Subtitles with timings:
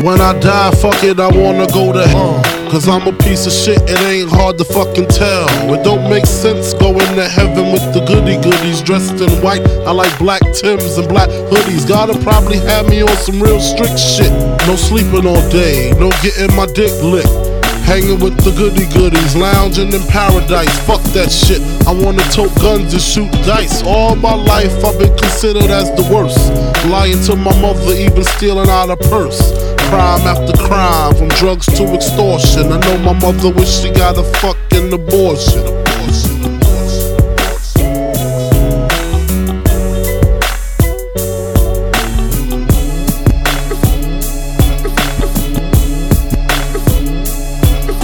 [0.00, 2.40] When I die, fuck it, I wanna go to hell.
[2.70, 5.48] Cause I'm a piece of shit, it ain't hard to fucking tell.
[5.74, 9.66] It don't make sense going to heaven with the goody goodies dressed in white.
[9.82, 11.88] I like black Tims and black hoodies.
[11.88, 14.30] Gotta probably have me on some real strict shit.
[14.68, 17.34] No sleeping all day, no getting my dick licked.
[17.82, 20.78] Hanging with the goody goodies, lounging in paradise.
[20.86, 21.58] Fuck that shit.
[21.88, 23.82] I wanna tote guns and shoot dice.
[23.82, 26.38] All my life I've been considered as the worst.
[26.86, 29.77] Lying to my mother, even stealing out a purse.
[29.88, 32.70] Crime after crime, from drugs to extortion.
[32.70, 35.64] I know my mother wish she got a fucking abortion.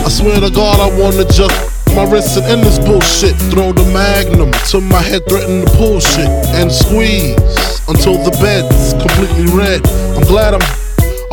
[0.01, 1.53] I swear to God, I wanna just
[1.95, 3.37] my wrist and end this bullshit.
[3.53, 7.37] Throw the magnum to my head, threaten to pull shit and squeeze
[7.89, 9.87] until the bed's completely red.
[10.17, 10.84] I'm glad I'm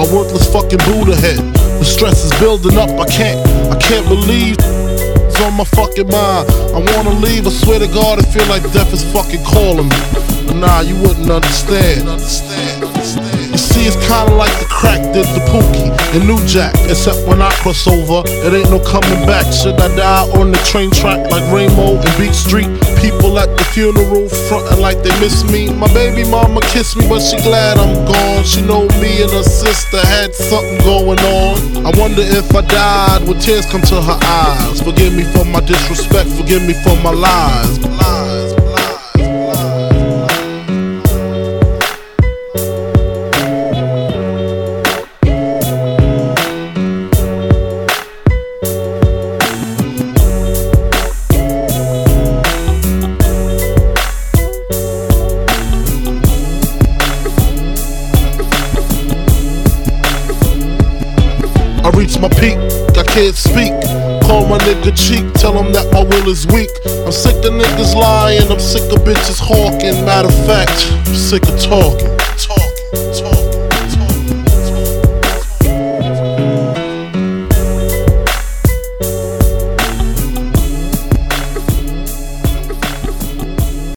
[0.02, 1.38] a worthless fucking Buddha head.
[1.78, 2.90] The stress is building up.
[2.98, 3.38] I can't,
[3.70, 6.50] I can't believe it's on my fucking mind.
[6.74, 7.46] I wanna leave.
[7.46, 10.00] I swear to God, I feel like death is fucking calling me.
[10.48, 12.10] But nah, you wouldn't understand.
[12.10, 16.74] You see, it's kinda like the crack did the Pookie and New Jack.
[16.90, 19.46] Except when I cross over, it ain't no coming back.
[19.54, 22.68] Should I die on the train track like Ramo and Beat Street?
[22.98, 25.70] People at the funeral frontin' like they miss me.
[25.70, 28.44] My baby mama kissed me, but she glad I'm gone.
[28.44, 31.86] She know me and her sister had something going on.
[31.86, 34.82] I wonder if I died, would tears come to her eyes?
[34.82, 37.91] Forgive me for my disrespect, forgive me for my lies.
[62.22, 62.56] My peak,
[62.96, 63.74] I can't speak.
[64.22, 66.70] Call my nigga Chic, tell him that my will is weak.
[67.04, 70.06] I'm sick of niggas lying, I'm sick of bitches hawking.
[70.06, 73.31] Matter of fact, I'm sick of talking, talking, talking.